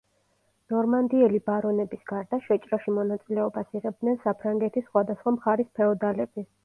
ნორმანდიელი 0.75 1.41
ბარონების 1.49 2.01
გარდა, 2.11 2.39
შეჭრაში 2.45 2.93
მონაწილეობას 2.95 3.79
იღებდნენ 3.81 4.19
საფრანგეთის 4.25 4.89
სხვადასხვა 4.91 5.35
მხარის 5.37 5.71
ფეოდალები. 5.81 6.47